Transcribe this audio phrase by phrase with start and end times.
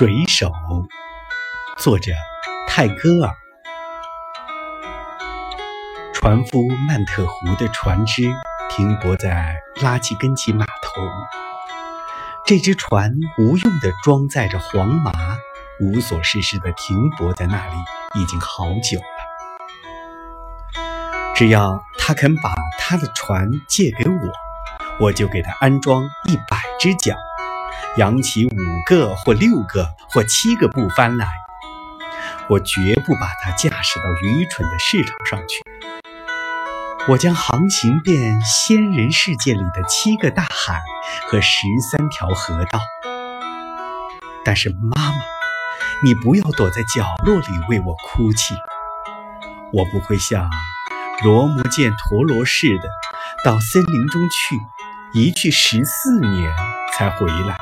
[0.00, 0.50] 水手，
[1.76, 2.10] 作者
[2.66, 3.36] 泰戈尔。
[6.14, 8.22] 船夫曼特湖的船只
[8.70, 11.02] 停泊在拉基根奇码头。
[12.46, 15.12] 这只船无用地装载着黄麻，
[15.80, 17.74] 无所事事地停泊在那里，
[18.14, 19.04] 已经好久了。
[21.34, 24.32] 只要他肯把他的船借给我，
[24.98, 27.18] 我就给他安装一百只桨。
[27.96, 28.54] 扬起五
[28.86, 31.26] 个或六个或七个布帆来，
[32.48, 35.62] 我绝不把它驾驶到愚蠢的市场上去。
[37.08, 40.80] 我将航行遍仙人世界里的七个大海
[41.26, 42.80] 和十三条河道。
[44.44, 45.14] 但是，妈妈，
[46.04, 48.54] 你不要躲在角落里为我哭泣。
[49.72, 50.48] 我不会像
[51.24, 52.88] 罗摩见陀罗似的，
[53.44, 54.60] 到森林中去，
[55.12, 56.56] 一去十四年
[56.94, 57.56] 才回来。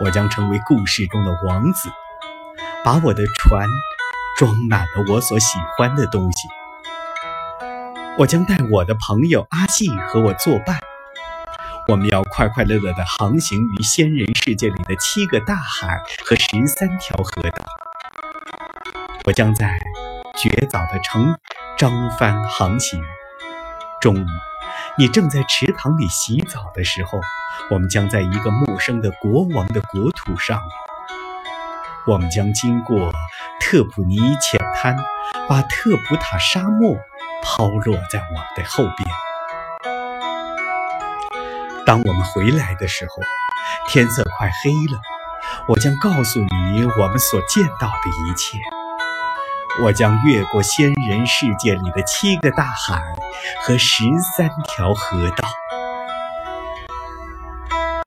[0.00, 1.88] 我将成为故事中的王子，
[2.84, 3.68] 把我的船
[4.36, 6.48] 装满了我所喜欢的东西。
[8.18, 10.78] 我将带我的朋友阿季和我作伴，
[11.88, 17.64] 我们要快快乐乐地航行于仙人世界里的七个大海和十三条河道。
[19.26, 19.78] 我将在
[20.36, 21.36] 绝早的城
[21.78, 23.02] 张帆航行。
[24.00, 24.26] 中午，
[24.96, 27.20] 你正在池塘里洗澡的时候。
[27.70, 30.60] 我们将在一个陌生的国王的国土上，
[32.04, 33.12] 我们将经过
[33.60, 34.96] 特普尼浅滩，
[35.48, 36.96] 把特普塔沙漠
[37.42, 39.08] 抛落在我们的后边。
[41.86, 43.22] 当我们回来的时候，
[43.88, 45.00] 天色快黑了，
[45.68, 48.58] 我将告诉你我们所见到的一切。
[49.82, 53.02] 我将越过仙人世界里的七个大海
[53.62, 54.04] 和十
[54.36, 55.48] 三条河道。